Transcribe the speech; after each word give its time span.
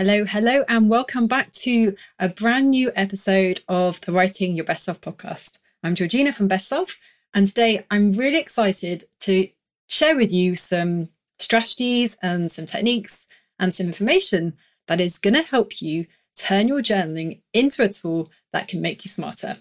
Hello, 0.00 0.24
hello, 0.24 0.64
and 0.66 0.88
welcome 0.88 1.26
back 1.26 1.52
to 1.52 1.94
a 2.18 2.30
brand 2.30 2.70
new 2.70 2.90
episode 2.96 3.60
of 3.68 4.00
the 4.00 4.12
Writing 4.12 4.56
Your 4.56 4.64
Best 4.64 4.84
Self 4.84 4.98
podcast. 4.98 5.58
I'm 5.82 5.94
Georgina 5.94 6.32
from 6.32 6.48
Best 6.48 6.68
Self, 6.68 6.98
and 7.34 7.46
today 7.46 7.84
I'm 7.90 8.12
really 8.12 8.38
excited 8.38 9.04
to 9.20 9.50
share 9.88 10.16
with 10.16 10.32
you 10.32 10.56
some 10.56 11.10
strategies 11.38 12.16
and 12.22 12.50
some 12.50 12.64
techniques 12.64 13.26
and 13.58 13.74
some 13.74 13.88
information 13.88 14.54
that 14.88 15.02
is 15.02 15.18
going 15.18 15.34
to 15.34 15.42
help 15.42 15.82
you 15.82 16.06
turn 16.34 16.66
your 16.66 16.80
journaling 16.80 17.42
into 17.52 17.82
a 17.82 17.90
tool 17.90 18.30
that 18.54 18.68
can 18.68 18.80
make 18.80 19.04
you 19.04 19.10
smarter. 19.10 19.58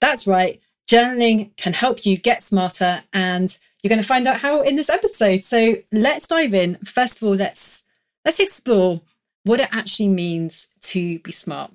That's 0.00 0.26
right, 0.26 0.62
journaling 0.90 1.54
can 1.58 1.74
help 1.74 2.06
you 2.06 2.16
get 2.16 2.42
smarter, 2.42 3.02
and 3.12 3.58
you're 3.82 3.90
going 3.90 4.00
to 4.00 4.08
find 4.08 4.26
out 4.26 4.40
how 4.40 4.62
in 4.62 4.76
this 4.76 4.88
episode. 4.88 5.44
So 5.44 5.76
let's 5.92 6.26
dive 6.26 6.54
in. 6.54 6.76
First 6.76 7.20
of 7.20 7.28
all, 7.28 7.34
let's 7.34 7.82
let's 8.24 8.40
explore 8.40 9.02
what 9.44 9.60
it 9.60 9.68
actually 9.72 10.08
means 10.08 10.68
to 10.80 11.18
be 11.20 11.32
smart. 11.32 11.72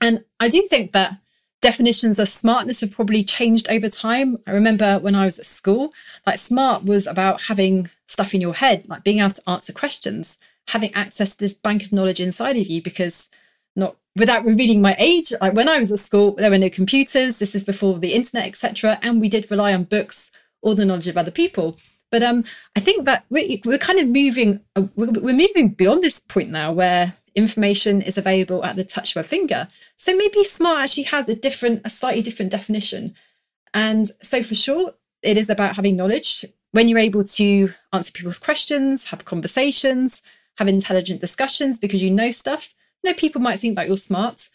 And 0.00 0.24
I 0.38 0.48
do 0.48 0.66
think 0.68 0.92
that 0.92 1.18
definitions 1.60 2.18
of 2.18 2.28
smartness 2.28 2.80
have 2.80 2.92
probably 2.92 3.24
changed 3.24 3.70
over 3.70 3.88
time. 3.88 4.36
I 4.46 4.52
remember 4.52 4.98
when 4.98 5.14
I 5.14 5.24
was 5.24 5.38
at 5.38 5.46
school, 5.46 5.92
like 6.26 6.38
smart 6.38 6.84
was 6.84 7.06
about 7.06 7.42
having 7.42 7.90
stuff 8.06 8.34
in 8.34 8.40
your 8.40 8.54
head, 8.54 8.88
like 8.88 9.04
being 9.04 9.18
able 9.18 9.30
to 9.30 9.50
answer 9.50 9.72
questions, 9.72 10.38
having 10.68 10.94
access 10.94 11.32
to 11.32 11.38
this 11.38 11.54
bank 11.54 11.84
of 11.84 11.92
knowledge 11.92 12.20
inside 12.20 12.56
of 12.56 12.66
you 12.66 12.82
because 12.82 13.28
not 13.74 13.96
without 14.16 14.44
revealing 14.44 14.82
my 14.82 14.96
age, 14.98 15.32
like 15.40 15.54
when 15.54 15.68
I 15.68 15.78
was 15.78 15.92
at 15.92 15.98
school, 15.98 16.32
there 16.32 16.50
were 16.50 16.58
no 16.58 16.70
computers. 16.70 17.38
This 17.38 17.54
is 17.54 17.64
before 17.64 17.98
the 17.98 18.14
internet, 18.14 18.46
etc. 18.46 18.98
And 19.02 19.20
we 19.20 19.28
did 19.28 19.50
rely 19.50 19.72
on 19.72 19.84
books 19.84 20.30
or 20.62 20.74
the 20.74 20.84
knowledge 20.84 21.08
of 21.08 21.16
other 21.16 21.30
people. 21.30 21.76
But 22.10 22.22
um, 22.22 22.44
I 22.74 22.80
think 22.80 23.04
that 23.04 23.24
we're, 23.28 23.58
we're 23.64 23.78
kind 23.78 23.98
of 23.98 24.08
moving, 24.08 24.60
uh, 24.76 24.84
we're 24.96 25.34
moving 25.34 25.70
beyond 25.70 26.02
this 26.02 26.20
point 26.20 26.48
now 26.50 26.72
where 26.72 27.14
information 27.34 28.02
is 28.02 28.16
available 28.16 28.64
at 28.64 28.76
the 28.76 28.84
touch 28.84 29.14
of 29.14 29.24
a 29.24 29.28
finger. 29.28 29.68
So 29.96 30.16
maybe 30.16 30.42
smart 30.44 30.78
actually 30.78 31.04
has 31.04 31.28
a 31.28 31.34
different, 31.34 31.82
a 31.84 31.90
slightly 31.90 32.22
different 32.22 32.50
definition. 32.50 33.14
And 33.74 34.10
so 34.22 34.42
for 34.42 34.54
sure, 34.54 34.94
it 35.22 35.36
is 35.36 35.50
about 35.50 35.76
having 35.76 35.96
knowledge. 35.96 36.44
When 36.72 36.88
you're 36.88 36.98
able 36.98 37.24
to 37.24 37.72
answer 37.92 38.12
people's 38.12 38.38
questions, 38.38 39.10
have 39.10 39.24
conversations, 39.24 40.22
have 40.56 40.68
intelligent 40.68 41.20
discussions 41.20 41.78
because 41.78 42.02
you 42.02 42.10
know 42.10 42.30
stuff, 42.30 42.74
you 43.02 43.10
know, 43.10 43.14
people 43.14 43.40
might 43.40 43.60
think 43.60 43.76
that 43.76 43.86
you're 43.88 43.96
smart. 43.96 44.48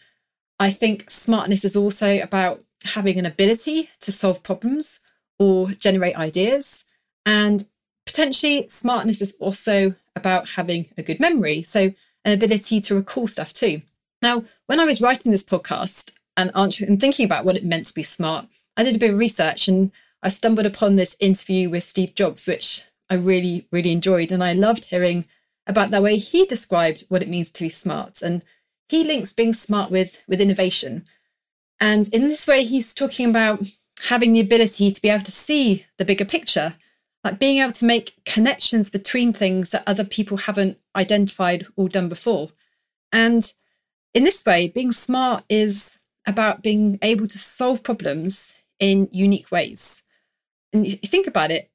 I 0.58 0.70
think 0.70 1.10
smartness 1.10 1.64
is 1.64 1.76
also 1.76 2.18
about 2.20 2.62
having 2.84 3.18
an 3.18 3.26
ability 3.26 3.90
to 4.00 4.12
solve 4.12 4.42
problems 4.42 5.00
or 5.38 5.70
generate 5.70 6.16
ideas. 6.16 6.84
And 7.26 7.68
potentially, 8.06 8.66
smartness 8.68 9.20
is 9.22 9.34
also 9.38 9.94
about 10.16 10.50
having 10.50 10.86
a 10.96 11.02
good 11.02 11.20
memory. 11.20 11.62
So, 11.62 11.92
an 12.24 12.32
ability 12.32 12.80
to 12.82 12.94
recall 12.94 13.28
stuff 13.28 13.52
too. 13.52 13.82
Now, 14.22 14.44
when 14.66 14.80
I 14.80 14.84
was 14.84 15.02
writing 15.02 15.32
this 15.32 15.44
podcast 15.44 16.10
and 16.36 16.50
answering 16.54 16.90
and 16.90 17.00
thinking 17.00 17.26
about 17.26 17.44
what 17.44 17.56
it 17.56 17.64
meant 17.64 17.86
to 17.86 17.94
be 17.94 18.02
smart, 18.02 18.46
I 18.76 18.82
did 18.82 18.96
a 18.96 18.98
bit 18.98 19.12
of 19.12 19.18
research 19.18 19.68
and 19.68 19.92
I 20.22 20.30
stumbled 20.30 20.66
upon 20.66 20.96
this 20.96 21.16
interview 21.20 21.68
with 21.68 21.84
Steve 21.84 22.14
Jobs, 22.14 22.46
which 22.46 22.82
I 23.10 23.14
really, 23.14 23.68
really 23.70 23.92
enjoyed. 23.92 24.32
And 24.32 24.42
I 24.42 24.54
loved 24.54 24.86
hearing 24.86 25.26
about 25.66 25.90
the 25.90 26.00
way 26.00 26.16
he 26.16 26.46
described 26.46 27.04
what 27.08 27.22
it 27.22 27.28
means 27.28 27.50
to 27.52 27.62
be 27.62 27.68
smart. 27.68 28.22
And 28.22 28.42
he 28.88 29.04
links 29.04 29.32
being 29.32 29.52
smart 29.52 29.90
with, 29.90 30.24
with 30.26 30.40
innovation. 30.40 31.04
And 31.78 32.08
in 32.08 32.28
this 32.28 32.46
way, 32.46 32.64
he's 32.64 32.94
talking 32.94 33.28
about 33.28 33.66
having 34.08 34.32
the 34.32 34.40
ability 34.40 34.90
to 34.90 35.02
be 35.02 35.08
able 35.08 35.24
to 35.24 35.32
see 35.32 35.86
the 35.98 36.04
bigger 36.04 36.24
picture, 36.24 36.74
like 37.24 37.38
being 37.38 37.58
able 37.58 37.72
to 37.72 37.86
make 37.86 38.22
connections 38.26 38.90
between 38.90 39.32
things 39.32 39.70
that 39.70 39.82
other 39.86 40.04
people 40.04 40.36
haven't 40.36 40.78
identified 40.94 41.64
or 41.74 41.88
done 41.88 42.08
before. 42.08 42.50
And 43.10 43.50
in 44.12 44.24
this 44.24 44.44
way, 44.44 44.68
being 44.68 44.92
smart 44.92 45.44
is 45.48 45.98
about 46.26 46.62
being 46.62 46.98
able 47.02 47.26
to 47.26 47.38
solve 47.38 47.82
problems 47.82 48.52
in 48.78 49.08
unique 49.10 49.50
ways. 49.50 50.02
And 50.72 50.86
you 50.86 50.96
think 50.96 51.26
about 51.26 51.50
it, 51.50 51.70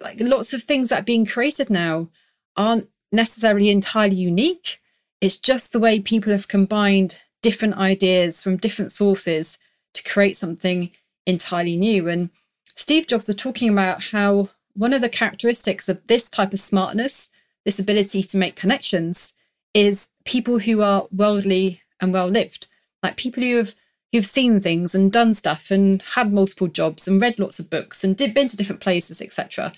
like 0.00 0.20
lots 0.20 0.54
of 0.54 0.62
things 0.62 0.88
that 0.88 1.00
are 1.00 1.04
being 1.04 1.26
created 1.26 1.68
now 1.68 2.08
aren't 2.56 2.88
necessarily 3.12 3.70
entirely 3.70 4.16
unique. 4.16 4.80
It's 5.20 5.38
just 5.38 5.72
the 5.72 5.78
way 5.78 6.00
people 6.00 6.32
have 6.32 6.48
combined 6.48 7.20
different 7.42 7.76
ideas 7.76 8.42
from 8.42 8.56
different 8.56 8.90
sources 8.90 9.58
to 9.92 10.02
create 10.02 10.36
something 10.36 10.90
entirely 11.26 11.76
new. 11.76 12.08
And 12.08 12.30
Steve 12.64 13.06
Jobs 13.06 13.28
was 13.28 13.36
talking 13.36 13.68
about 13.68 14.04
how 14.04 14.48
one 14.74 14.92
of 14.92 15.00
the 15.00 15.08
characteristics 15.08 15.88
of 15.88 16.06
this 16.06 16.28
type 16.28 16.52
of 16.52 16.60
smartness, 16.60 17.30
this 17.64 17.78
ability 17.78 18.22
to 18.22 18.36
make 18.36 18.56
connections, 18.56 19.32
is 19.72 20.08
people 20.24 20.60
who 20.60 20.82
are 20.82 21.06
worldly 21.10 21.82
and 22.00 22.12
well 22.12 22.28
lived, 22.28 22.66
like 23.02 23.16
people 23.16 23.42
who 23.42 23.56
have 23.56 23.74
who've 24.12 24.24
seen 24.24 24.60
things 24.60 24.94
and 24.94 25.10
done 25.10 25.34
stuff 25.34 25.72
and 25.72 26.00
had 26.14 26.32
multiple 26.32 26.68
jobs 26.68 27.08
and 27.08 27.20
read 27.20 27.40
lots 27.40 27.58
of 27.58 27.68
books 27.68 28.04
and 28.04 28.16
did, 28.16 28.32
been 28.32 28.46
to 28.46 28.56
different 28.56 28.80
places, 28.80 29.20
etc. 29.20 29.72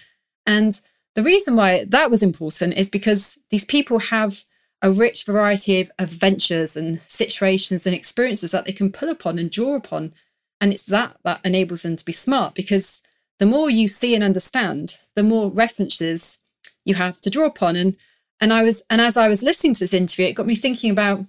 And 0.44 0.78
the 1.14 1.22
reason 1.22 1.56
why 1.56 1.86
that 1.86 2.10
was 2.10 2.22
important 2.22 2.74
is 2.74 2.90
because 2.90 3.38
these 3.48 3.64
people 3.64 3.98
have 3.98 4.44
a 4.82 4.90
rich 4.90 5.24
variety 5.24 5.80
of 5.80 5.90
adventures 5.98 6.76
and 6.76 7.00
situations 7.00 7.86
and 7.86 7.94
experiences 7.94 8.50
that 8.50 8.66
they 8.66 8.72
can 8.72 8.92
pull 8.92 9.08
upon 9.08 9.38
and 9.38 9.50
draw 9.50 9.74
upon 9.74 10.12
and 10.60 10.72
it's 10.72 10.86
that 10.86 11.16
that 11.24 11.40
enables 11.44 11.82
them 11.82 11.96
to 11.96 12.04
be 12.04 12.12
smart 12.12 12.54
because 12.54 13.02
the 13.38 13.46
more 13.46 13.68
you 13.70 13.88
see 13.88 14.14
and 14.14 14.24
understand, 14.24 14.98
the 15.14 15.22
more 15.22 15.50
references 15.50 16.38
you 16.84 16.94
have 16.94 17.20
to 17.20 17.30
draw 17.30 17.46
upon. 17.46 17.76
And 17.76 17.96
and 18.40 18.52
I 18.52 18.62
was 18.62 18.82
and 18.90 19.00
as 19.00 19.16
I 19.16 19.28
was 19.28 19.42
listening 19.42 19.74
to 19.74 19.80
this 19.80 19.94
interview, 19.94 20.26
it 20.26 20.34
got 20.34 20.46
me 20.46 20.54
thinking 20.54 20.90
about 20.90 21.24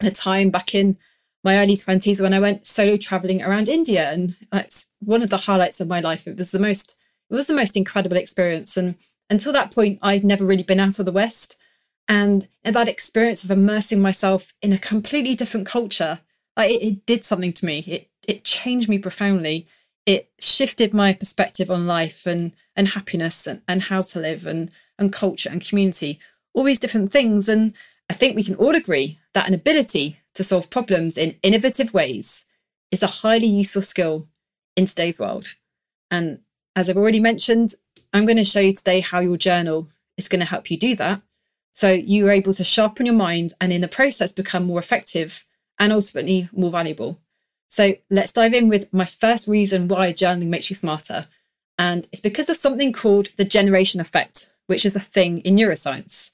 the 0.00 0.10
time 0.10 0.50
back 0.50 0.74
in 0.74 0.96
my 1.42 1.58
early 1.58 1.76
20s 1.76 2.20
when 2.20 2.34
I 2.34 2.40
went 2.40 2.66
solo 2.66 2.96
traveling 2.96 3.42
around 3.42 3.68
India. 3.68 4.10
And 4.10 4.36
that's 4.50 4.86
one 5.00 5.22
of 5.22 5.30
the 5.30 5.36
highlights 5.36 5.80
of 5.80 5.88
my 5.88 6.00
life. 6.00 6.26
It 6.26 6.36
was 6.36 6.50
the 6.50 6.58
most 6.58 6.96
it 7.30 7.34
was 7.34 7.46
the 7.46 7.54
most 7.54 7.76
incredible 7.76 8.16
experience. 8.16 8.76
And 8.76 8.96
until 9.28 9.52
that 9.52 9.74
point, 9.74 9.98
I'd 10.02 10.24
never 10.24 10.44
really 10.44 10.62
been 10.62 10.80
out 10.80 10.98
of 10.98 11.06
the 11.06 11.12
West. 11.12 11.56
And, 12.08 12.48
that 12.62 12.88
experience 12.88 13.44
of 13.44 13.50
immersing 13.52 14.00
myself 14.00 14.52
in 14.60 14.72
a 14.72 14.78
completely 14.78 15.36
different 15.36 15.68
culture, 15.68 16.20
like 16.56 16.70
it, 16.70 16.82
it 16.82 17.06
did 17.06 17.24
something 17.24 17.52
to 17.52 17.64
me. 17.64 17.78
It 17.86 18.10
it 18.26 18.42
changed 18.42 18.88
me 18.88 18.98
profoundly. 18.98 19.68
It 20.06 20.30
shifted 20.40 20.94
my 20.94 21.12
perspective 21.12 21.70
on 21.70 21.86
life 21.86 22.26
and 22.26 22.52
and 22.74 22.88
happiness 22.88 23.46
and, 23.46 23.62
and 23.68 23.82
how 23.82 24.02
to 24.02 24.20
live 24.20 24.46
and 24.46 24.70
and 24.98 25.12
culture 25.12 25.50
and 25.50 25.66
community, 25.66 26.18
all 26.54 26.64
these 26.64 26.80
different 26.80 27.12
things. 27.12 27.48
And 27.48 27.74
I 28.08 28.14
think 28.14 28.36
we 28.36 28.44
can 28.44 28.54
all 28.54 28.74
agree 28.74 29.18
that 29.34 29.48
an 29.48 29.54
ability 29.54 30.18
to 30.34 30.44
solve 30.44 30.70
problems 30.70 31.18
in 31.18 31.36
innovative 31.42 31.92
ways 31.92 32.44
is 32.90 33.02
a 33.02 33.06
highly 33.06 33.46
useful 33.46 33.82
skill 33.82 34.28
in 34.76 34.86
today's 34.86 35.18
world. 35.18 35.54
And 36.10 36.40
as 36.76 36.88
I've 36.88 36.96
already 36.96 37.20
mentioned, 37.20 37.74
I'm 38.12 38.26
going 38.26 38.36
to 38.36 38.44
show 38.44 38.60
you 38.60 38.74
today 38.74 39.00
how 39.00 39.20
your 39.20 39.36
journal 39.36 39.88
is 40.16 40.28
going 40.28 40.40
to 40.40 40.46
help 40.46 40.70
you 40.70 40.78
do 40.78 40.94
that. 40.96 41.22
So 41.72 41.90
you 41.92 42.26
are 42.28 42.30
able 42.30 42.52
to 42.54 42.64
sharpen 42.64 43.06
your 43.06 43.14
mind 43.14 43.52
and 43.60 43.72
in 43.72 43.80
the 43.80 43.88
process 43.88 44.32
become 44.32 44.64
more 44.64 44.78
effective 44.78 45.44
and 45.78 45.92
ultimately 45.92 46.48
more 46.52 46.70
valuable. 46.70 47.18
So 47.68 47.94
let's 48.10 48.32
dive 48.32 48.54
in 48.54 48.68
with 48.68 48.92
my 48.92 49.04
first 49.04 49.48
reason 49.48 49.88
why 49.88 50.12
journaling 50.12 50.48
makes 50.48 50.70
you 50.70 50.76
smarter. 50.76 51.26
And 51.78 52.06
it's 52.12 52.22
because 52.22 52.48
of 52.48 52.56
something 52.56 52.92
called 52.92 53.28
the 53.36 53.44
generation 53.44 54.00
effect, 54.00 54.48
which 54.66 54.86
is 54.86 54.96
a 54.96 55.00
thing 55.00 55.38
in 55.38 55.56
neuroscience. 55.56 56.30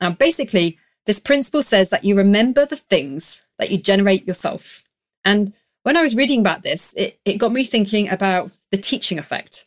Now, 0.00 0.10
basically, 0.10 0.78
this 1.06 1.20
principle 1.20 1.62
says 1.62 1.90
that 1.90 2.04
you 2.04 2.16
remember 2.16 2.66
the 2.66 2.76
things 2.76 3.40
that 3.58 3.70
you 3.70 3.78
generate 3.78 4.26
yourself. 4.26 4.82
And 5.24 5.54
when 5.82 5.96
I 5.96 6.02
was 6.02 6.16
reading 6.16 6.40
about 6.40 6.62
this, 6.62 6.92
it, 6.96 7.18
it 7.24 7.38
got 7.38 7.52
me 7.52 7.64
thinking 7.64 8.08
about 8.08 8.50
the 8.70 8.76
teaching 8.76 9.18
effect. 9.18 9.64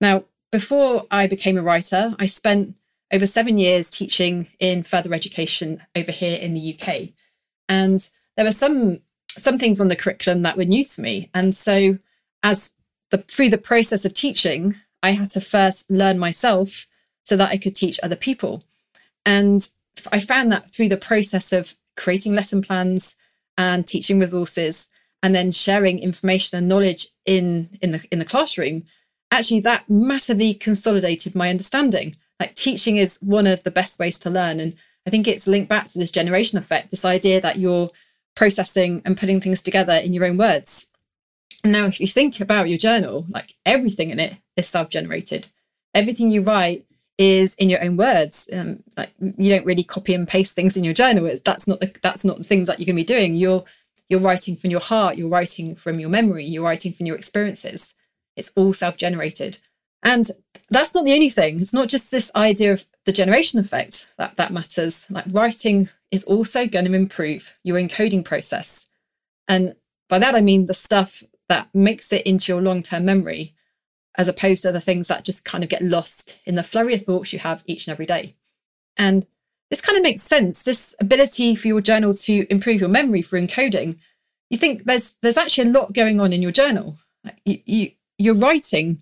Now, 0.00 0.24
before 0.50 1.06
I 1.10 1.26
became 1.26 1.56
a 1.56 1.62
writer, 1.62 2.14
I 2.18 2.26
spent 2.26 2.74
over 3.12 3.26
seven 3.26 3.58
years 3.58 3.90
teaching 3.90 4.48
in 4.58 4.82
further 4.82 5.12
education 5.14 5.82
over 5.94 6.10
here 6.10 6.38
in 6.38 6.54
the 6.54 6.76
UK. 6.78 7.10
And 7.68 8.08
there 8.36 8.44
were 8.44 8.52
some 8.52 9.00
some 9.38 9.58
things 9.58 9.80
on 9.80 9.88
the 9.88 9.96
curriculum 9.96 10.42
that 10.42 10.56
were 10.56 10.64
new 10.64 10.84
to 10.84 11.00
me. 11.00 11.30
And 11.34 11.54
so 11.54 11.98
as 12.42 12.70
the 13.10 13.18
through 13.18 13.50
the 13.50 13.58
process 13.58 14.04
of 14.04 14.14
teaching, 14.14 14.76
I 15.02 15.10
had 15.10 15.30
to 15.30 15.40
first 15.40 15.90
learn 15.90 16.18
myself 16.18 16.86
so 17.24 17.36
that 17.36 17.50
I 17.50 17.56
could 17.56 17.74
teach 17.74 18.00
other 18.02 18.16
people. 18.16 18.62
And 19.24 19.68
I 20.10 20.20
found 20.20 20.50
that 20.52 20.70
through 20.70 20.88
the 20.88 20.96
process 20.96 21.52
of 21.52 21.74
creating 21.96 22.34
lesson 22.34 22.62
plans 22.62 23.14
and 23.56 23.86
teaching 23.86 24.18
resources 24.18 24.88
and 25.22 25.34
then 25.34 25.52
sharing 25.52 25.98
information 25.98 26.58
and 26.58 26.68
knowledge 26.68 27.08
in, 27.24 27.68
in 27.80 27.92
the 27.92 28.04
in 28.10 28.18
the 28.18 28.24
classroom, 28.24 28.84
actually 29.30 29.60
that 29.60 29.88
massively 29.88 30.54
consolidated 30.54 31.34
my 31.34 31.48
understanding. 31.48 32.16
Like 32.40 32.54
teaching 32.54 32.96
is 32.96 33.18
one 33.20 33.46
of 33.46 33.62
the 33.62 33.70
best 33.70 33.98
ways 33.98 34.18
to 34.20 34.30
learn. 34.30 34.58
And 34.58 34.74
I 35.06 35.10
think 35.10 35.28
it's 35.28 35.46
linked 35.46 35.68
back 35.68 35.86
to 35.86 35.98
this 35.98 36.10
generation 36.10 36.58
effect, 36.58 36.90
this 36.90 37.04
idea 37.04 37.40
that 37.40 37.58
you're 37.58 37.90
processing 38.34 39.02
and 39.04 39.16
putting 39.16 39.40
things 39.40 39.62
together 39.62 39.92
in 39.92 40.12
your 40.12 40.24
own 40.24 40.36
words. 40.36 40.86
Now, 41.64 41.86
if 41.86 42.00
you 42.00 42.06
think 42.06 42.40
about 42.40 42.68
your 42.68 42.78
journal, 42.78 43.26
like 43.28 43.54
everything 43.64 44.10
in 44.10 44.18
it 44.18 44.34
is 44.56 44.68
self 44.68 44.88
generated. 44.88 45.48
Everything 45.94 46.30
you 46.30 46.42
write 46.42 46.84
is 47.18 47.54
in 47.54 47.70
your 47.70 47.82
own 47.84 47.96
words. 47.96 48.48
Um, 48.52 48.82
like 48.96 49.10
you 49.20 49.54
don't 49.54 49.66
really 49.66 49.84
copy 49.84 50.14
and 50.14 50.26
paste 50.26 50.54
things 50.54 50.76
in 50.76 50.84
your 50.84 50.94
journal. 50.94 51.26
It's, 51.26 51.42
that's 51.42 51.68
not 51.68 51.80
the, 51.80 51.94
that's 52.02 52.24
not 52.24 52.38
the 52.38 52.44
things 52.44 52.66
that 52.66 52.78
you're 52.78 52.86
going 52.86 52.96
to 52.96 53.00
be 53.00 53.04
doing. 53.04 53.36
You're 53.36 53.64
you're 54.08 54.20
writing 54.20 54.56
from 54.56 54.70
your 54.70 54.80
heart. 54.80 55.16
You're 55.16 55.28
writing 55.28 55.74
from 55.74 56.00
your 56.00 56.10
memory. 56.10 56.44
You're 56.44 56.64
writing 56.64 56.92
from 56.92 57.06
your 57.06 57.16
experiences. 57.16 57.94
It's 58.36 58.52
all 58.56 58.72
self 58.72 58.96
generated. 58.96 59.58
And 60.02 60.28
that's 60.68 60.94
not 60.94 61.04
the 61.04 61.12
only 61.12 61.28
thing. 61.28 61.60
It's 61.60 61.74
not 61.74 61.88
just 61.88 62.10
this 62.10 62.30
idea 62.34 62.72
of 62.72 62.86
the 63.04 63.12
generation 63.12 63.60
effect 63.60 64.06
that, 64.18 64.36
that 64.36 64.52
matters. 64.52 65.06
Like 65.08 65.26
writing 65.30 65.88
is 66.10 66.24
also 66.24 66.66
going 66.66 66.86
to 66.86 66.94
improve 66.94 67.58
your 67.62 67.78
encoding 67.78 68.24
process. 68.24 68.86
And 69.48 69.74
by 70.08 70.18
that, 70.18 70.34
I 70.34 70.40
mean 70.40 70.66
the 70.66 70.74
stuff 70.74 71.22
that 71.48 71.68
makes 71.74 72.12
it 72.12 72.26
into 72.26 72.52
your 72.52 72.62
long 72.62 72.82
term 72.82 73.04
memory, 73.04 73.54
as 74.16 74.28
opposed 74.28 74.62
to 74.62 74.72
the 74.72 74.80
things 74.80 75.08
that 75.08 75.24
just 75.24 75.44
kind 75.44 75.62
of 75.62 75.70
get 75.70 75.82
lost 75.82 76.36
in 76.44 76.54
the 76.54 76.62
flurry 76.62 76.94
of 76.94 77.02
thoughts 77.02 77.32
you 77.32 77.38
have 77.38 77.62
each 77.66 77.86
and 77.86 77.92
every 77.92 78.06
day. 78.06 78.34
And 78.96 79.26
this 79.70 79.80
kind 79.80 79.96
of 79.96 80.02
makes 80.02 80.22
sense. 80.22 80.64
This 80.64 80.94
ability 81.00 81.54
for 81.54 81.68
your 81.68 81.80
journal 81.80 82.12
to 82.12 82.46
improve 82.50 82.80
your 82.80 82.90
memory 82.90 83.22
for 83.22 83.40
encoding. 83.40 83.98
You 84.50 84.58
think 84.58 84.84
there's 84.84 85.14
there's 85.22 85.38
actually 85.38 85.70
a 85.70 85.72
lot 85.72 85.94
going 85.94 86.20
on 86.20 86.32
in 86.32 86.42
your 86.42 86.52
journal. 86.52 86.98
You, 87.44 87.58
you 87.64 87.90
you're 88.18 88.34
writing, 88.34 89.00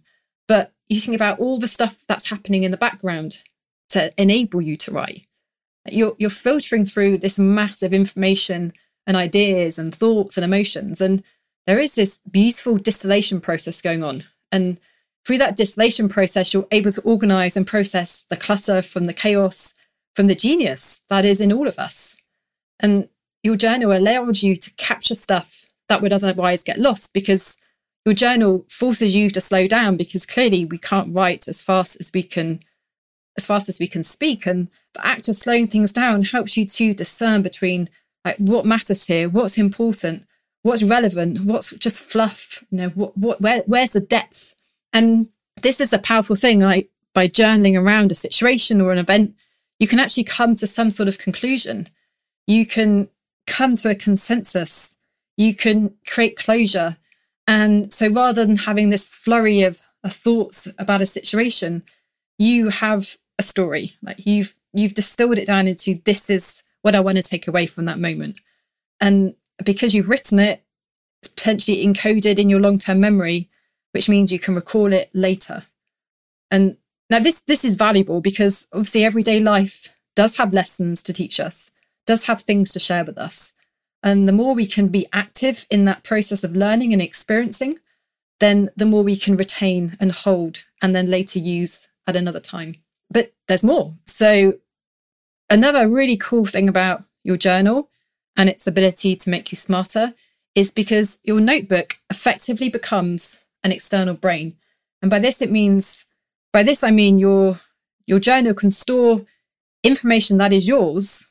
you 0.90 1.00
think 1.00 1.14
about 1.14 1.38
all 1.38 1.58
the 1.58 1.68
stuff 1.68 2.02
that's 2.08 2.28
happening 2.28 2.64
in 2.64 2.72
the 2.72 2.76
background 2.76 3.42
to 3.90 4.12
enable 4.20 4.60
you 4.60 4.76
to 4.76 4.90
write. 4.90 5.26
You're, 5.88 6.14
you're 6.18 6.30
filtering 6.30 6.84
through 6.84 7.18
this 7.18 7.38
mass 7.38 7.82
of 7.82 7.94
information 7.94 8.72
and 9.06 9.16
ideas 9.16 9.78
and 9.78 9.94
thoughts 9.94 10.36
and 10.36 10.44
emotions. 10.44 11.00
And 11.00 11.22
there 11.66 11.78
is 11.78 11.94
this 11.94 12.18
beautiful 12.30 12.76
distillation 12.76 13.40
process 13.40 13.80
going 13.80 14.02
on. 14.02 14.24
And 14.50 14.80
through 15.24 15.38
that 15.38 15.56
distillation 15.56 16.08
process, 16.08 16.52
you're 16.52 16.66
able 16.72 16.90
to 16.90 17.02
organize 17.02 17.56
and 17.56 17.66
process 17.66 18.24
the 18.28 18.36
clutter 18.36 18.82
from 18.82 19.06
the 19.06 19.14
chaos, 19.14 19.72
from 20.14 20.26
the 20.26 20.34
genius 20.34 21.00
that 21.08 21.24
is 21.24 21.40
in 21.40 21.52
all 21.52 21.68
of 21.68 21.78
us. 21.78 22.16
And 22.80 23.08
your 23.44 23.56
journal 23.56 23.92
allows 23.92 24.42
you 24.42 24.56
to 24.56 24.72
capture 24.74 25.14
stuff 25.14 25.66
that 25.88 26.02
would 26.02 26.12
otherwise 26.12 26.64
get 26.64 26.78
lost 26.78 27.12
because 27.12 27.56
your 28.04 28.14
journal 28.14 28.64
forces 28.68 29.14
you 29.14 29.30
to 29.30 29.40
slow 29.40 29.66
down 29.66 29.96
because 29.96 30.24
clearly 30.26 30.64
we 30.64 30.78
can't 30.78 31.14
write 31.14 31.48
as 31.48 31.62
fast 31.62 31.96
as 32.00 32.10
we 32.12 32.22
can 32.22 32.60
as 33.36 33.46
fast 33.46 33.68
as 33.68 33.78
we 33.78 33.86
can 33.86 34.02
speak. 34.02 34.46
And 34.46 34.68
the 34.94 35.06
act 35.06 35.28
of 35.28 35.36
slowing 35.36 35.68
things 35.68 35.92
down 35.92 36.24
helps 36.24 36.56
you 36.56 36.66
to 36.66 36.94
discern 36.94 37.42
between 37.42 37.88
like 38.24 38.36
what 38.36 38.66
matters 38.66 39.06
here 39.06 39.28
what's 39.28 39.56
important 39.56 40.26
what's 40.62 40.82
relevant 40.82 41.40
what's 41.40 41.70
just 41.70 42.02
fluff 42.02 42.62
you 42.70 42.76
know 42.76 42.88
what 42.90 43.16
what 43.16 43.40
where 43.40 43.62
where's 43.66 43.92
the 43.92 44.00
depth? 44.00 44.54
And 44.92 45.28
this 45.62 45.80
is 45.80 45.92
a 45.92 45.98
powerful 45.98 46.36
thing 46.36 46.60
like 46.60 46.90
by 47.14 47.28
journaling 47.28 47.80
around 47.80 48.12
a 48.12 48.14
situation 48.14 48.80
or 48.80 48.92
an 48.92 48.98
event 48.98 49.34
you 49.80 49.88
can 49.88 49.98
actually 49.98 50.24
come 50.24 50.54
to 50.54 50.66
some 50.66 50.90
sort 50.90 51.08
of 51.08 51.18
conclusion. 51.18 51.88
You 52.46 52.66
can 52.66 53.08
come 53.46 53.74
to 53.76 53.88
a 53.88 53.94
consensus. 53.94 54.94
You 55.36 55.54
can 55.54 55.94
create 56.06 56.36
closure 56.36 56.98
and 57.50 57.92
so 57.92 58.06
rather 58.06 58.46
than 58.46 58.58
having 58.58 58.90
this 58.90 59.08
flurry 59.08 59.62
of, 59.62 59.82
of 60.04 60.12
thoughts 60.12 60.68
about 60.78 61.02
a 61.02 61.06
situation, 61.06 61.82
you 62.38 62.68
have 62.68 63.16
a 63.40 63.42
story. 63.42 63.94
Like 64.02 64.24
you've 64.24 64.54
you've 64.72 64.94
distilled 64.94 65.36
it 65.36 65.46
down 65.46 65.66
into 65.66 66.00
this 66.04 66.30
is 66.30 66.62
what 66.82 66.94
I 66.94 67.00
want 67.00 67.16
to 67.16 67.24
take 67.24 67.48
away 67.48 67.66
from 67.66 67.86
that 67.86 67.98
moment. 67.98 68.36
And 69.00 69.34
because 69.64 69.96
you've 69.96 70.08
written 70.08 70.38
it, 70.38 70.62
it's 71.22 71.32
potentially 71.32 71.84
encoded 71.84 72.38
in 72.38 72.48
your 72.48 72.60
long-term 72.60 73.00
memory, 73.00 73.48
which 73.90 74.08
means 74.08 74.30
you 74.30 74.38
can 74.38 74.54
recall 74.54 74.92
it 74.92 75.10
later. 75.12 75.64
And 76.52 76.76
now 77.10 77.18
this 77.18 77.40
this 77.40 77.64
is 77.64 77.74
valuable 77.74 78.20
because 78.20 78.68
obviously 78.72 79.04
everyday 79.04 79.40
life 79.40 79.92
does 80.14 80.36
have 80.36 80.54
lessons 80.54 81.02
to 81.02 81.12
teach 81.12 81.40
us, 81.40 81.68
does 82.06 82.26
have 82.26 82.42
things 82.42 82.70
to 82.74 82.78
share 82.78 83.04
with 83.04 83.18
us. 83.18 83.52
And 84.02 84.26
the 84.26 84.32
more 84.32 84.54
we 84.54 84.66
can 84.66 84.88
be 84.88 85.06
active 85.12 85.66
in 85.70 85.84
that 85.84 86.04
process 86.04 86.42
of 86.42 86.56
learning 86.56 86.92
and 86.92 87.02
experiencing, 87.02 87.78
then 88.38 88.70
the 88.76 88.86
more 88.86 89.02
we 89.02 89.16
can 89.16 89.36
retain 89.36 89.96
and 90.00 90.12
hold 90.12 90.64
and 90.80 90.94
then 90.94 91.10
later 91.10 91.38
use 91.38 91.88
at 92.06 92.16
another 92.16 92.40
time. 92.40 92.76
But 93.10 93.32
there's 93.46 93.64
more. 93.64 93.94
So, 94.06 94.54
another 95.50 95.88
really 95.88 96.16
cool 96.16 96.46
thing 96.46 96.68
about 96.68 97.02
your 97.22 97.36
journal 97.36 97.90
and 98.36 98.48
its 98.48 98.66
ability 98.66 99.16
to 99.16 99.30
make 99.30 99.52
you 99.52 99.56
smarter 99.56 100.14
is 100.54 100.70
because 100.70 101.18
your 101.22 101.40
notebook 101.40 101.98
effectively 102.08 102.68
becomes 102.68 103.38
an 103.62 103.72
external 103.72 104.14
brain. 104.14 104.56
And 105.02 105.10
by 105.10 105.18
this, 105.18 105.42
it 105.42 105.50
means, 105.50 106.06
by 106.52 106.62
this, 106.62 106.82
I 106.82 106.90
mean 106.90 107.18
your, 107.18 107.60
your 108.06 108.18
journal 108.18 108.54
can 108.54 108.70
store 108.70 109.26
information 109.82 110.38
that 110.38 110.52
is 110.52 110.68
yours 110.68 111.24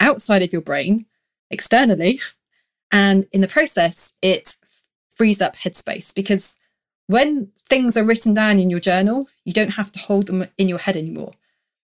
outside 0.00 0.42
of 0.42 0.52
your 0.52 0.62
brain 0.62 1.06
externally. 1.52 2.20
And 2.90 3.26
in 3.32 3.40
the 3.40 3.48
process, 3.48 4.12
it 4.20 4.56
frees 5.14 5.40
up 5.40 5.56
headspace 5.56 6.14
because 6.14 6.56
when 7.06 7.50
things 7.68 7.96
are 7.96 8.04
written 8.04 8.34
down 8.34 8.58
in 8.58 8.70
your 8.70 8.80
journal, 8.80 9.28
you 9.44 9.52
don't 9.52 9.74
have 9.74 9.92
to 9.92 9.98
hold 9.98 10.26
them 10.26 10.46
in 10.58 10.68
your 10.68 10.78
head 10.78 10.96
anymore. 10.96 11.32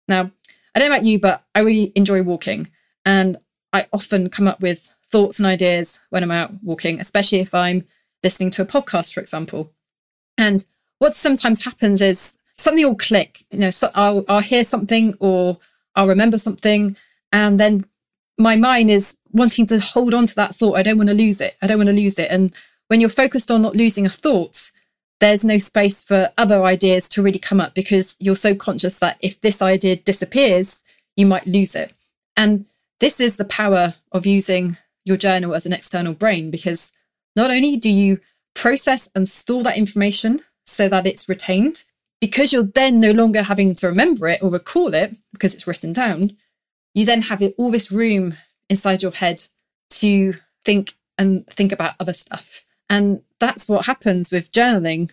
Now, 0.08 0.32
I 0.76 0.80
don't 0.80 0.90
know 0.90 0.96
about 0.96 1.06
you, 1.06 1.20
but 1.20 1.44
I 1.56 1.60
really 1.60 1.92
enjoy 1.96 2.22
walking. 2.24 2.68
And 3.06 3.38
I 3.72 3.88
often 3.94 4.30
come 4.30 4.48
up 4.48 4.62
with 4.62 4.92
thoughts 5.06 5.40
and 5.40 5.46
ideas 5.46 6.00
when 6.10 6.24
I'm 6.24 6.32
out 6.32 6.52
walking, 6.64 7.00
especially 7.00 7.40
if 7.40 7.54
I'm 7.54 7.86
listening 8.24 8.50
to 8.52 8.62
a 8.62 8.66
podcast, 8.66 9.14
for 9.14 9.20
example. 9.20 9.72
And 10.38 10.66
what 11.00 11.16
sometimes 11.16 11.64
happens 11.64 12.02
is 12.02 12.36
something 12.58 12.86
will 12.86 12.96
click. 12.96 13.44
You 13.52 13.60
know, 13.60 13.72
so 13.72 13.92
I'll, 13.94 14.26
I'll 14.28 14.40
hear 14.40 14.64
something 14.64 15.16
or 15.20 15.60
I'll 15.96 16.08
remember 16.08 16.38
something. 16.38 16.96
And 17.32 17.60
then 17.60 17.86
my 18.38 18.56
mind 18.56 18.90
is 18.90 19.18
wanting 19.32 19.66
to 19.68 19.80
hold 19.80 20.14
on 20.14 20.26
to 20.26 20.36
that 20.36 20.56
thought. 20.56 20.78
I 20.78 20.84
don't 20.84 20.98
want 20.98 21.10
to 21.10 21.16
lose 21.16 21.42
it. 21.42 21.56
I 21.62 21.68
don't 21.68 21.78
want 21.78 21.90
to 21.90 21.96
lose 21.96 22.18
it. 22.18 22.30
And 22.30 22.56
when 22.88 23.00
you're 23.00 23.10
focused 23.10 23.52
on 23.52 23.62
not 23.62 23.76
losing 23.76 24.06
a 24.06 24.10
thought, 24.10 24.72
there's 25.20 25.46
no 25.46 25.58
space 25.58 26.04
for 26.04 26.32
other 26.38 26.64
ideas 26.64 27.08
to 27.10 27.22
really 27.22 27.40
come 27.40 27.62
up 27.62 27.74
because 27.74 28.18
you're 28.20 28.36
so 28.36 28.54
conscious 28.54 29.00
that 29.00 29.18
if 29.22 29.40
this 29.40 29.62
idea 29.62 29.96
disappears, 29.96 30.82
you 31.16 31.26
might 31.26 31.48
lose 31.48 31.76
it. 31.76 31.94
And 32.36 32.66
this 33.00 33.20
is 33.20 33.38
the 33.38 33.46
power 33.46 33.94
of 34.12 34.26
using 34.26 34.78
your 35.06 35.18
journal 35.18 35.54
as 35.54 35.66
an 35.66 35.74
external 35.74 36.14
brain 36.14 36.52
because 36.52 36.92
not 37.36 37.52
only 37.52 37.78
do 37.78 37.92
you 37.92 38.20
process 38.54 39.10
and 39.16 39.28
store 39.28 39.64
that 39.64 39.78
information 39.78 40.42
so 40.66 40.90
that 40.90 41.08
it's 41.08 41.30
retained, 41.30 41.84
because 42.20 42.54
you're 42.54 42.64
then 42.64 43.00
no 43.00 43.12
longer 43.12 43.44
having 43.44 43.76
to 43.76 43.88
remember 43.88 44.28
it 44.30 44.42
or 44.42 44.50
recall 44.50 44.94
it 44.94 45.16
because 45.34 45.54
it's 45.54 45.68
written 45.68 45.92
down, 45.92 46.32
you 46.94 47.06
then 47.06 47.24
have 47.24 47.42
all 47.58 47.72
this 47.72 47.92
room 47.92 48.36
inside 48.70 49.02
your 49.02 49.12
head 49.12 49.44
to 49.90 50.36
think 50.64 50.94
and 51.18 51.46
think 51.48 51.72
about 51.72 51.96
other 52.00 52.14
stuff. 52.14 52.64
And 52.90 53.22
that's 53.40 53.68
what 53.68 53.86
happens 53.86 54.32
with 54.32 54.52
journaling. 54.52 55.12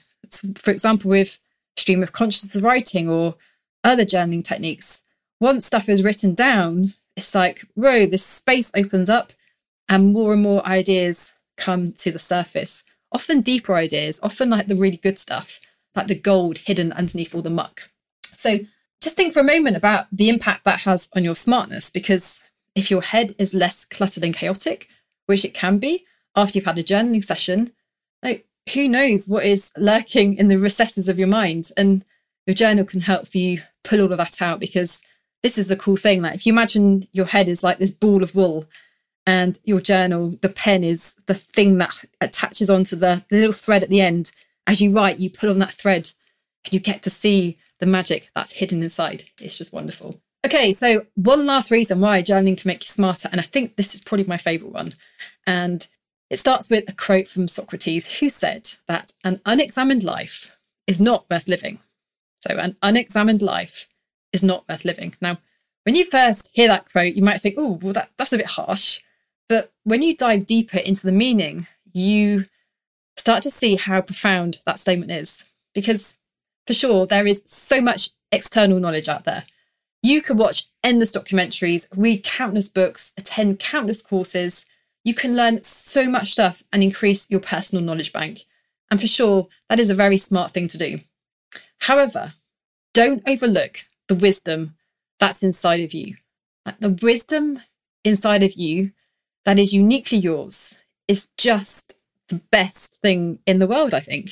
For 0.57 0.71
example, 0.71 1.11
with 1.11 1.39
stream 1.77 2.03
of 2.03 2.13
consciousness 2.13 2.63
writing 2.63 3.09
or 3.09 3.35
other 3.83 4.05
journaling 4.05 4.45
techniques. 4.45 5.03
Once 5.41 5.67
stuff 5.67 5.89
is 5.89 6.03
written 6.03 6.35
down, 6.35 6.95
it's 7.17 7.35
like, 7.35 7.65
whoa, 7.75 8.07
this 8.07 8.25
space 8.25 8.71
opens 8.75 9.09
up 9.09 9.33
and 9.89 10.13
more 10.13 10.33
and 10.33 10.43
more 10.43 10.65
ideas 10.67 11.33
come 11.57 11.93
to 11.93 12.13
the 12.13 12.19
surface. 12.19 12.83
Often 13.13 13.41
deeper 13.41 13.75
ideas, 13.75 14.21
often 14.23 14.51
like 14.51 14.69
the 14.69 14.77
really 14.77 14.97
good 14.97 15.19
stuff, 15.19 15.61
like 15.97 16.07
the 16.07 16.15
gold 16.15 16.59
hidden 16.59 16.93
underneath 16.93 17.35
all 17.35 17.43
the 17.43 17.51
muck. 17.51 17.91
So 18.37 18.61
just 19.01 19.17
think 19.17 19.33
for 19.33 19.41
a 19.41 19.45
moment 19.45 19.77
about 19.77 20.07
the 20.13 20.29
impact 20.29 20.65
that 20.65 20.81
has 20.81 21.09
on 21.15 21.25
your 21.25 21.35
smartness 21.35 21.91
because 21.91 22.43
if 22.75 22.91
your 22.91 23.03
head 23.03 23.33
is 23.39 23.55
less 23.55 23.85
cluttered 23.85 24.25
and 24.25 24.35
chaotic, 24.35 24.89
which 25.27 25.45
it 25.45 25.55
can 25.55 25.79
be 25.79 26.05
after 26.37 26.59
you've 26.59 26.67
had 26.67 26.79
a 26.79 26.85
journaling 26.85 27.25
session, 27.25 27.73
like 28.23 28.47
who 28.75 28.89
knows 28.89 29.27
what 29.27 29.45
is 29.45 29.73
lurking 29.77 30.37
in 30.37 30.49
the 30.49 30.59
recesses 30.59 31.09
of 31.09 31.19
your 31.19 31.29
mind? 31.29 31.71
And 31.77 32.05
your 32.47 32.55
journal 32.55 32.85
can 32.85 33.01
help 33.01 33.35
you 33.35 33.63
pull 33.85 34.01
all 34.01 34.13
of 34.13 34.19
that 34.19 34.43
out 34.43 34.61
because 34.61 35.01
this 35.43 35.57
is 35.57 35.69
the 35.69 35.77
cool 35.77 35.97
thing 35.97 36.21
like 36.21 36.35
if 36.35 36.47
you 36.47 36.53
imagine 36.53 37.07
your 37.13 37.27
head 37.27 37.49
is 37.49 37.63
like 37.63 37.79
this 37.79 37.91
ball 37.91 38.23
of 38.23 38.35
wool 38.35 38.65
and 39.27 39.59
your 39.65 39.81
journal 39.81 40.31
the 40.43 40.49
pen 40.49 40.85
is 40.85 41.15
the 41.27 41.35
thing 41.35 41.79
that 41.79 42.05
attaches 42.21 42.69
onto 42.69 42.97
the, 42.97 43.25
the 43.31 43.39
little 43.39 43.53
thread 43.53 43.83
at 43.83 43.89
the 43.89 44.01
end 44.01 44.33
as 44.67 44.81
you 44.81 44.91
write 44.91 45.19
you 45.19 45.31
pull 45.31 45.51
on 45.51 45.59
that 45.59 45.73
thread 45.73 46.11
and 46.65 46.75
you 46.75 46.81
get 46.81 47.03
to 47.03 47.11
see 47.11 47.57
the 47.81 47.87
magic 47.87 48.31
that's 48.35 48.53
hidden 48.53 48.83
inside. 48.83 49.25
It's 49.41 49.59
just 49.59 49.73
wonderful. 49.73 50.21
Okay, 50.47 50.73
so 50.73 51.07
one 51.17 51.45
last 51.45 51.71
reason 51.71 52.01
why 52.01 52.23
journaling 52.23 52.57
can 52.57 52.69
make 52.69 52.83
you 52.83 52.87
smarter, 52.87 53.29
and 53.31 53.41
I 53.41 53.45
think 53.45 53.77
this 53.77 53.95
is 53.95 54.01
probably 54.01 54.25
my 54.25 54.39
favorite 54.39 54.73
one. 54.73 54.93
And 55.47 55.87
it 56.31 56.39
starts 56.39 56.71
with 56.71 56.89
a 56.89 56.93
quote 56.93 57.29
from 57.29 57.49
Socrates, 57.49 58.21
who 58.21 58.29
said 58.29 58.75
that 58.87 59.13
an 59.25 59.41
unexamined 59.45 60.03
life 60.03 60.57
is 60.87 61.01
not 61.01 61.27
worth 61.31 61.49
living. 61.49 61.79
So, 62.41 62.57
an 62.57 62.77
unexamined 62.83 63.43
life 63.43 63.89
is 64.33 64.43
not 64.43 64.65
worth 64.69 64.85
living. 64.85 65.15
Now, 65.21 65.39
when 65.85 65.95
you 65.95 66.05
first 66.05 66.51
hear 66.55 66.69
that 66.69 66.91
quote, 66.91 67.15
you 67.15 67.23
might 67.23 67.41
think, 67.41 67.57
oh, 67.59 67.79
well, 67.83 67.93
that, 67.93 68.11
that's 68.17 68.33
a 68.33 68.39
bit 68.39 68.47
harsh. 68.47 69.01
But 69.49 69.73
when 69.85 70.03
you 70.03 70.17
dive 70.17 70.47
deeper 70.47 70.79
into 70.79 71.05
the 71.05 71.13
meaning, 71.13 71.67
you 71.93 72.47
start 73.17 73.43
to 73.43 73.51
see 73.51 73.77
how 73.77 74.01
profound 74.01 74.59
that 74.65 74.81
statement 74.81 75.11
is. 75.11 75.45
Because 75.75 76.17
for 76.67 76.75
sure, 76.75 77.07
there 77.07 77.27
is 77.27 77.43
so 77.47 77.81
much 77.81 78.11
external 78.33 78.79
knowledge 78.79 79.09
out 79.09 79.25
there. 79.25 79.45
You 80.03 80.23
could 80.23 80.39
watch 80.39 80.67
endless 80.83 81.13
documentaries, 81.13 81.87
read 81.95 82.25
countless 82.25 82.69
books, 82.69 83.13
attend 83.19 83.59
countless 83.59 84.03
courses. 84.03 84.65
You 85.05 85.15
can 85.15 85.37
learn 85.37 85.63
so 85.63 86.09
much 86.09 86.33
stuff 86.33 86.63
and 86.73 86.83
increase 86.83 87.29
your 87.31 87.41
personal 87.41 87.85
knowledge 87.85 88.13
bank. 88.13 88.41
And 88.91 89.01
for 89.01 89.07
sure, 89.07 89.49
that 89.69 89.81
is 89.81 89.91
a 89.91 89.95
very 89.95 90.17
smart 90.17 90.53
thing 90.53 90.69
to 90.69 90.79
do. 90.79 91.01
However, 91.81 92.35
don't 92.93 93.23
overlook 93.29 93.87
the 94.09 94.15
wisdom 94.15 94.75
that's 95.19 95.43
inside 95.43 95.81
of 95.81 95.95
you. 95.95 96.17
The 96.81 96.91
wisdom 96.91 97.61
inside 98.05 98.43
of 98.43 98.55
you 98.55 98.93
that 99.45 99.59
is 99.59 99.73
uniquely 99.73 100.19
yours 100.19 100.77
is 101.07 101.29
just 101.37 101.95
the 102.29 102.41
best 102.51 102.95
thing 103.03 103.39
in 103.47 103.59
the 103.59 103.67
world, 103.67 103.95
I 103.95 104.01
think. 104.01 104.31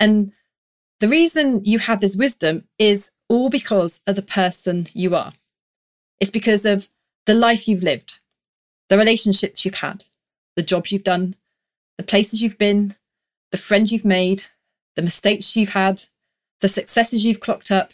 And 0.00 0.32
the 1.00 1.08
reason 1.08 1.64
you 1.64 1.78
have 1.78 2.00
this 2.00 2.16
wisdom 2.16 2.64
is 2.78 3.10
all 3.28 3.50
because 3.50 4.00
of 4.06 4.16
the 4.16 4.22
person 4.22 4.86
you 4.94 5.14
are. 5.14 5.32
It's 6.20 6.30
because 6.30 6.64
of 6.64 6.88
the 7.26 7.34
life 7.34 7.68
you've 7.68 7.82
lived, 7.82 8.20
the 8.88 8.96
relationships 8.96 9.64
you've 9.64 9.76
had, 9.76 10.04
the 10.54 10.62
jobs 10.62 10.92
you've 10.92 11.04
done, 11.04 11.34
the 11.98 12.04
places 12.04 12.42
you've 12.42 12.58
been, 12.58 12.94
the 13.50 13.58
friends 13.58 13.92
you've 13.92 14.04
made, 14.04 14.44
the 14.94 15.02
mistakes 15.02 15.56
you've 15.56 15.70
had, 15.70 16.02
the 16.60 16.68
successes 16.68 17.24
you've 17.24 17.40
clocked 17.40 17.70
up. 17.70 17.92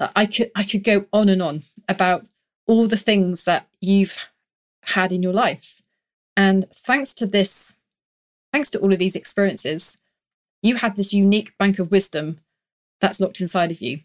I 0.00 0.26
could 0.26 0.50
I 0.54 0.62
could 0.62 0.84
go 0.84 1.06
on 1.12 1.28
and 1.28 1.42
on 1.42 1.64
about 1.88 2.24
all 2.66 2.86
the 2.86 2.96
things 2.96 3.44
that 3.44 3.66
you've 3.80 4.26
had 4.84 5.12
in 5.12 5.22
your 5.22 5.32
life. 5.32 5.82
And 6.36 6.68
thanks 6.70 7.14
to 7.14 7.26
this, 7.26 7.74
thanks 8.52 8.70
to 8.70 8.78
all 8.78 8.92
of 8.92 8.98
these 8.98 9.16
experiences, 9.16 9.98
you 10.62 10.76
have 10.76 10.96
this 10.96 11.12
unique 11.12 11.56
bank 11.58 11.78
of 11.78 11.90
wisdom 11.90 12.40
that's 13.00 13.20
locked 13.20 13.40
inside 13.40 13.70
of 13.70 13.80
you. 13.80 14.00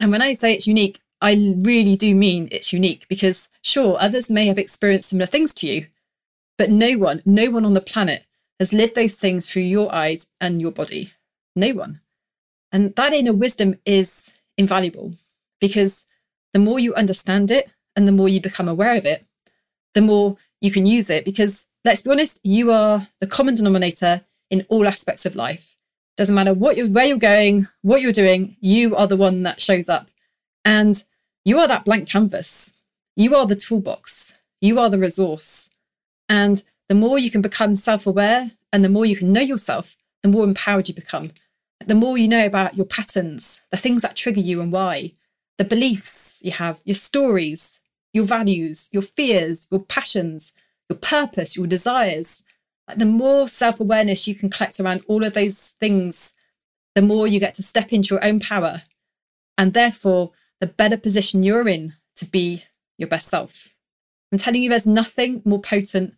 And 0.00 0.10
when 0.10 0.22
I 0.22 0.32
say 0.34 0.54
it's 0.54 0.66
unique, 0.66 1.00
I 1.20 1.54
really 1.62 1.96
do 1.96 2.14
mean 2.14 2.48
it's 2.52 2.72
unique 2.72 3.06
because 3.08 3.48
sure, 3.62 3.96
others 3.98 4.30
may 4.30 4.46
have 4.46 4.58
experienced 4.58 5.08
similar 5.08 5.26
things 5.26 5.54
to 5.54 5.66
you, 5.66 5.86
but 6.58 6.70
no 6.70 6.94
one, 6.94 7.22
no 7.24 7.50
one 7.50 7.64
on 7.64 7.74
the 7.74 7.80
planet 7.80 8.26
has 8.58 8.72
lived 8.72 8.94
those 8.94 9.16
things 9.16 9.50
through 9.50 9.62
your 9.62 9.92
eyes 9.94 10.28
and 10.40 10.60
your 10.60 10.70
body. 10.70 11.12
No 11.54 11.72
one. 11.72 12.00
And 12.72 12.94
that 12.96 13.12
inner 13.12 13.32
wisdom 13.32 13.78
is 13.84 14.32
invaluable 14.58 15.14
because 15.60 16.04
the 16.52 16.58
more 16.58 16.78
you 16.78 16.94
understand 16.94 17.50
it 17.50 17.70
and 17.94 18.06
the 18.06 18.12
more 18.12 18.28
you 18.28 18.40
become 18.40 18.68
aware 18.68 18.96
of 18.96 19.06
it, 19.06 19.24
the 19.94 20.02
more 20.02 20.36
you 20.60 20.70
can 20.70 20.86
use 20.86 21.08
it. 21.10 21.24
Because 21.24 21.66
let's 21.84 22.02
be 22.02 22.10
honest, 22.10 22.40
you 22.44 22.70
are 22.70 23.08
the 23.20 23.26
common 23.26 23.54
denominator 23.54 24.22
in 24.50 24.66
all 24.68 24.86
aspects 24.86 25.26
of 25.26 25.34
life. 25.34 25.75
Doesn't 26.16 26.34
matter 26.34 26.54
what 26.54 26.76
you're, 26.76 26.88
where 26.88 27.04
you're 27.06 27.18
going, 27.18 27.66
what 27.82 28.00
you're 28.00 28.12
doing, 28.12 28.56
you 28.60 28.96
are 28.96 29.06
the 29.06 29.16
one 29.16 29.42
that 29.42 29.60
shows 29.60 29.88
up. 29.88 30.08
And 30.64 31.02
you 31.44 31.58
are 31.58 31.68
that 31.68 31.84
blank 31.84 32.08
canvas. 32.08 32.72
You 33.16 33.34
are 33.34 33.46
the 33.46 33.56
toolbox. 33.56 34.34
You 34.60 34.78
are 34.80 34.90
the 34.90 34.98
resource. 34.98 35.68
And 36.28 36.62
the 36.88 36.94
more 36.94 37.18
you 37.18 37.30
can 37.30 37.42
become 37.42 37.74
self 37.74 38.06
aware 38.06 38.50
and 38.72 38.82
the 38.84 38.88
more 38.88 39.06
you 39.06 39.16
can 39.16 39.32
know 39.32 39.40
yourself, 39.40 39.96
the 40.22 40.28
more 40.28 40.44
empowered 40.44 40.88
you 40.88 40.94
become. 40.94 41.30
The 41.86 41.94
more 41.94 42.18
you 42.18 42.28
know 42.28 42.44
about 42.46 42.76
your 42.76 42.86
patterns, 42.86 43.60
the 43.70 43.76
things 43.76 44.02
that 44.02 44.16
trigger 44.16 44.40
you 44.40 44.60
and 44.60 44.72
why, 44.72 45.12
the 45.58 45.64
beliefs 45.64 46.38
you 46.42 46.52
have, 46.52 46.80
your 46.84 46.94
stories, 46.94 47.78
your 48.12 48.24
values, 48.24 48.88
your 48.92 49.02
fears, 49.02 49.68
your 49.70 49.80
passions, 49.80 50.52
your 50.88 50.98
purpose, 50.98 51.56
your 51.56 51.66
desires. 51.66 52.42
The 52.94 53.04
more 53.06 53.48
self 53.48 53.80
awareness 53.80 54.28
you 54.28 54.34
can 54.34 54.50
collect 54.50 54.78
around 54.78 55.02
all 55.08 55.24
of 55.24 55.34
those 55.34 55.70
things, 55.80 56.32
the 56.94 57.02
more 57.02 57.26
you 57.26 57.40
get 57.40 57.54
to 57.54 57.62
step 57.62 57.92
into 57.92 58.14
your 58.14 58.24
own 58.24 58.40
power. 58.40 58.78
And 59.58 59.72
therefore, 59.72 60.32
the 60.60 60.66
better 60.66 60.96
position 60.96 61.42
you're 61.42 61.68
in 61.68 61.94
to 62.16 62.24
be 62.24 62.64
your 62.98 63.08
best 63.08 63.28
self. 63.28 63.68
I'm 64.32 64.38
telling 64.38 64.62
you, 64.62 64.70
there's 64.70 64.86
nothing 64.86 65.42
more 65.44 65.60
potent 65.60 66.14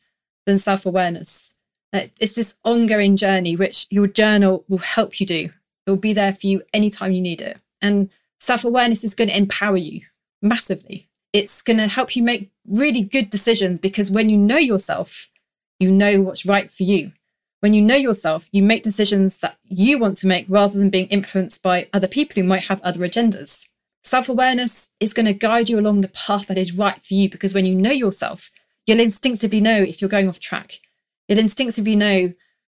than 0.46 0.58
self 0.58 0.86
awareness. 0.86 1.50
It's 1.92 2.34
this 2.34 2.54
ongoing 2.64 3.16
journey 3.16 3.56
which 3.56 3.86
your 3.90 4.06
journal 4.06 4.64
will 4.68 4.78
help 4.78 5.20
you 5.20 5.26
do. 5.26 5.50
It 5.86 5.90
will 5.90 5.96
be 5.96 6.12
there 6.12 6.32
for 6.32 6.46
you 6.46 6.62
anytime 6.74 7.12
you 7.12 7.22
need 7.22 7.40
it. 7.40 7.58
And 7.80 8.10
self 8.38 8.64
awareness 8.64 9.04
is 9.04 9.14
going 9.14 9.28
to 9.28 9.36
empower 9.36 9.76
you 9.78 10.02
massively. 10.42 11.08
It's 11.32 11.62
going 11.62 11.78
to 11.78 11.88
help 11.88 12.14
you 12.16 12.22
make 12.22 12.50
really 12.66 13.02
good 13.02 13.30
decisions 13.30 13.80
because 13.80 14.10
when 14.10 14.28
you 14.28 14.36
know 14.36 14.58
yourself, 14.58 15.28
you 15.78 15.90
know 15.90 16.20
what's 16.20 16.46
right 16.46 16.70
for 16.70 16.82
you. 16.82 17.12
When 17.60 17.74
you 17.74 17.82
know 17.82 17.96
yourself, 17.96 18.48
you 18.52 18.62
make 18.62 18.82
decisions 18.82 19.38
that 19.38 19.56
you 19.64 19.98
want 19.98 20.16
to 20.18 20.26
make 20.26 20.46
rather 20.48 20.78
than 20.78 20.90
being 20.90 21.08
influenced 21.08 21.62
by 21.62 21.88
other 21.92 22.06
people 22.06 22.40
who 22.40 22.48
might 22.48 22.64
have 22.64 22.80
other 22.82 23.00
agendas. 23.00 23.66
Self 24.04 24.28
awareness 24.28 24.88
is 25.00 25.12
going 25.12 25.26
to 25.26 25.32
guide 25.32 25.68
you 25.68 25.78
along 25.78 26.00
the 26.00 26.08
path 26.08 26.46
that 26.46 26.58
is 26.58 26.72
right 26.72 27.00
for 27.00 27.14
you 27.14 27.28
because 27.28 27.54
when 27.54 27.66
you 27.66 27.74
know 27.74 27.90
yourself, 27.90 28.50
you'll 28.86 29.00
instinctively 29.00 29.60
know 29.60 29.82
if 29.82 30.00
you're 30.00 30.08
going 30.08 30.28
off 30.28 30.38
track. 30.38 30.78
You'll 31.26 31.40
instinctively 31.40 31.96
know 31.96 32.32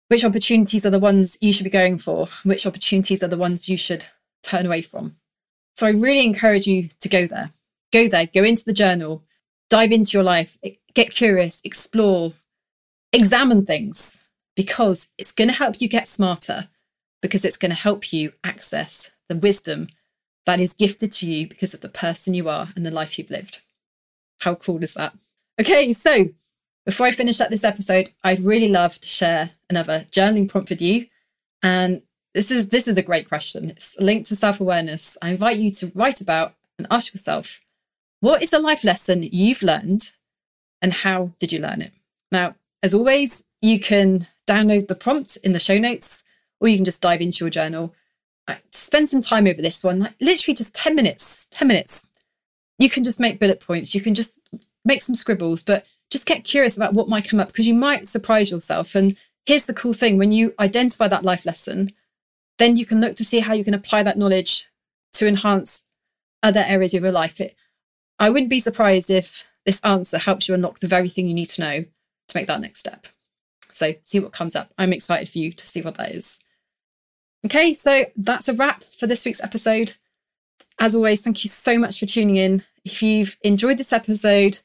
which 0.09 0.25
opportunities 0.25 0.85
are 0.85 0.91
the 0.91 0.99
ones 0.99 1.39
you 1.41 1.53
should 1.53 1.65
be 1.65 1.71
going 1.71 1.99
for, 1.99 2.27
which 2.43 2.67
opportunities 2.67 3.23
are 3.23 3.29
the 3.29 3.37
ones 3.37 3.69
you 3.69 3.77
should 3.77 4.07
turn 4.43 4.67
away 4.67 4.83
from. 4.83 5.17
So 5.77 5.87
I 5.87 5.91
really 5.91 6.25
encourage 6.25 6.67
you 6.67 6.89
to 7.01 7.09
go 7.09 7.27
there. 7.27 7.51
Go 7.93 8.09
there, 8.09 8.27
go 8.27 8.43
into 8.43 8.65
the 8.65 8.73
journal, 8.73 9.23
dive 9.69 9.93
into 9.93 10.17
your 10.17 10.25
life, 10.25 10.59
get 10.95 11.15
curious, 11.15 11.61
explore, 11.65 12.33
examine 13.13 13.65
things 13.65 14.19
because 14.57 15.09
it's 15.19 15.33
going 15.33 15.49
to 15.49 15.55
help 15.55 15.81
you 15.81 15.89
get 15.89 16.09
smarter, 16.09 16.69
because 17.23 17.45
it's 17.45 17.57
going 17.57 17.71
to 17.71 17.77
help 17.77 18.13
you 18.13 18.33
access 18.45 19.11
the 19.29 19.37
wisdom 19.37 19.89
that 20.47 20.61
is 20.61 20.75
gifted 20.75 21.13
to 21.13 21.27
you 21.29 21.47
because 21.47 21.75
of 21.75 21.81
the 21.81 21.89
person 21.89 22.35
you 22.35 22.49
are 22.49 22.69
and 22.75 22.85
the 22.85 22.91
life 22.91 23.19
you've 23.19 23.31
lived. 23.31 23.61
How 24.41 24.55
cool 24.55 24.83
is 24.83 24.95
that? 24.95 25.15
Okay, 25.61 25.93
so 25.93 26.31
before 26.87 27.07
I 27.07 27.11
finish 27.11 27.41
up 27.41 27.51
this 27.51 27.65
episode, 27.65 28.11
I'd 28.25 28.41
really 28.41 28.69
love 28.69 28.99
to 29.01 29.07
share 29.07 29.51
another 29.69 30.07
journaling 30.11 30.49
prompt 30.49 30.71
with 30.71 30.81
you. 30.81 31.07
And 31.63 32.03
this 32.33 32.51
is 32.51 32.69
this 32.69 32.89
is 32.89 32.97
a 32.97 33.03
great 33.03 33.29
question. 33.29 33.71
It's 33.71 33.97
linked 33.99 34.29
to 34.29 34.37
self-awareness. 34.37 35.17
I 35.21 35.31
invite 35.31 35.59
you 35.59 35.71
to 35.73 35.93
write 35.95 36.21
about 36.21 36.55
and 36.79 36.87
ask 36.91 37.13
yourself, 37.13 37.61
what 38.21 38.43
is 38.43 38.53
a 38.53 38.59
life 38.59 38.83
lesson 38.83 39.23
you've 39.23 39.63
learned 39.63 40.13
and 40.81 40.93
how 40.93 41.33
did 41.39 41.53
you 41.53 41.59
learn 41.59 41.83
it? 41.83 41.93
Now, 42.33 42.55
as 42.83 42.95
always, 42.95 43.45
you 43.61 43.79
can 43.79 44.27
download 44.47 44.89
the 44.89 44.95
prompt 44.95 45.37
in 45.45 45.53
the 45.53 45.61
show 45.61 45.79
notes 45.79 46.23
or 46.61 46.69
you 46.69 46.77
can 46.77 46.85
just 46.85 47.03
dive 47.03 47.21
into 47.21 47.45
your 47.45 47.51
journal. 47.51 47.95
Spend 48.71 49.09
some 49.09 49.21
time 49.21 49.47
over 49.47 49.63
this 49.63 49.85
one, 49.85 50.01
like 50.01 50.15
literally 50.21 50.55
just 50.55 50.75
10 50.75 50.95
minutes, 50.95 51.47
10 51.51 51.69
minutes. 51.69 52.07
You 52.79 52.91
can 52.91 53.05
just 53.05 53.21
make 53.21 53.39
bullet 53.39 53.61
points, 53.61 53.95
you 53.95 54.01
can 54.01 54.15
just 54.15 54.41
make 54.85 55.03
some 55.03 55.15
scribbles, 55.15 55.63
but 55.63 55.87
just 56.11 56.27
get 56.27 56.45
curious 56.45 56.77
about 56.77 56.95
what 56.95 57.09
might 57.09 57.29
come 57.29 57.39
up 57.39 57.49
because 57.49 57.67
you 57.67 57.75
might 57.75 58.09
surprise 58.09 58.51
yourself. 58.51 58.95
And 58.95 59.17
here's 59.47 59.67
the 59.67 59.75
cool 59.75 59.93
thing 59.93 60.19
when 60.19 60.33
you 60.33 60.55
identify 60.59 61.07
that 61.07 61.25
life 61.25 61.47
lesson, 61.47 61.93
then 62.59 62.77
you 62.77 62.85
can 62.85 63.01
look 63.01 63.15
to 63.17 63.25
see 63.25 63.41
how 63.41 63.53
you 63.53 63.65
can 63.65 63.75
apply 63.75 64.03
that 64.03 64.19
knowledge 64.19 64.67
to 65.13 65.29
enhance 65.29 65.83
other 66.43 66.65
areas 66.67 66.95
of 66.95 67.03
your 67.03 67.13
life. 67.13 67.41
It, 67.41 67.55
I 68.19 68.31
wouldn't 68.31 68.51
be 68.51 68.61
surprised 68.61 69.11
if 69.11 69.45
this 69.65 69.81
answer 69.85 70.19
helps 70.19 70.49
you 70.49 70.55
unlock 70.55 70.81
the 70.81 70.89
very 70.89 71.09
thing 71.09 71.29
you 71.29 71.35
need 71.35 71.51
to 71.51 71.61
know 71.61 71.85
to 72.31 72.39
make 72.39 72.47
that 72.47 72.61
next 72.61 72.81
step. 72.81 73.07
So, 73.73 73.95
see 74.03 74.21
what 74.21 74.33
comes 74.33 74.57
up. 74.57 74.73
I'm 74.79 74.93
excited 74.93 75.29
for 75.29 75.39
you 75.39 75.53
to 75.53 75.67
see 75.67 75.83
what 75.83 75.97
that 75.97 76.13
is. 76.13 76.39
Okay, 77.47 77.73
so 77.73 78.05
that's 78.17 78.49
a 78.49 78.55
wrap 78.55 78.83
for 78.83 79.07
this 79.07 79.25
week's 79.25 79.43
episode. 79.43 79.97
As 80.79 80.95
always, 80.95 81.23
thank 81.23 81.45
you 81.45 81.51
so 81.51 81.79
much 81.79 81.99
for 81.99 82.07
tuning 82.07 82.37
in. 82.37 82.63
If 82.85 83.03
you've 83.03 83.39
enjoyed 83.43 83.79
this 83.79 83.93
episode, 83.93 84.59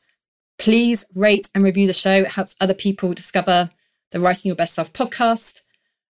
please 0.57 1.05
rate 1.13 1.49
and 1.53 1.63
review 1.63 1.87
the 1.87 1.93
show. 1.93 2.15
It 2.15 2.31
helps 2.31 2.55
other 2.59 2.73
people 2.73 3.13
discover 3.13 3.69
the 4.11 4.19
Writing 4.19 4.49
Your 4.49 4.55
Best 4.55 4.73
Self 4.73 4.91
podcast. 4.93 5.61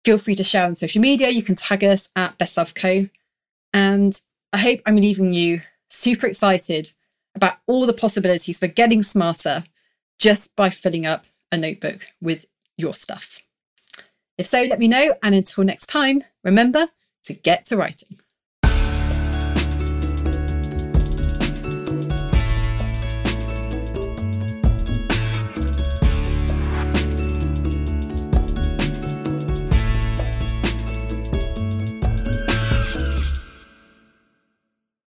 Feel 0.05 0.19
free 0.19 0.35
to 0.35 0.45
share 0.45 0.65
on 0.65 0.75
social 0.75 1.03
media. 1.03 1.31
You 1.31 1.43
can 1.43 1.55
tag 1.55 1.83
us 1.83 2.11
at 2.15 2.38
Best 2.38 2.55
Self 2.55 2.75
Co. 2.75 3.09
And 3.73 4.21
I 4.53 4.59
hope 4.59 4.81
I'm 4.87 4.97
leaving 4.97 5.33
you 5.33 5.61
super 5.88 6.26
excited 6.26 6.93
about 7.35 7.59
all 7.67 7.87
the 7.87 7.93
possibilities 7.93 8.59
for 8.59 8.67
getting 8.67 9.03
smarter 9.03 9.65
just 10.19 10.55
by 10.57 10.71
filling 10.71 11.05
up 11.05 11.26
a 11.53 11.57
notebook 11.57 12.07
with 12.21 12.47
your 12.76 12.95
stuff. 12.95 13.41
If 14.38 14.47
so, 14.47 14.62
let 14.62 14.79
me 14.79 14.88
know. 14.88 15.15
And 15.23 15.35
until 15.35 15.65
next 15.65 15.87
time, 15.87 16.23
remember 16.45 16.88
to 17.25 17.35
get 17.35 17.65
to 17.67 17.76
writing. 17.76 18.21